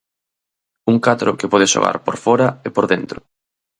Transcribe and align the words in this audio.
Un 0.91 0.97
catro 1.05 1.37
que 1.39 1.51
pode 1.51 1.71
xogar 1.73 1.97
por 2.05 2.15
fóra 2.25 2.47
e 2.67 2.69
por 2.75 2.85
dentro. 2.93 3.19